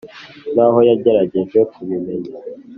nkaho 0.53 0.79
yagerageje 0.89 1.59
kubimenya 1.71 2.31